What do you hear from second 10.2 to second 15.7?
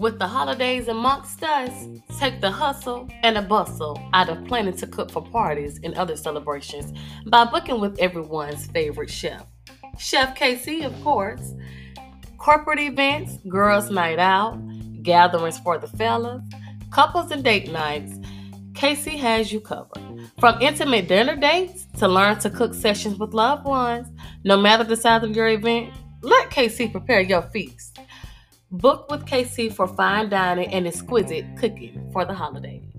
KC, of course. Corporate events, girls' night out, gatherings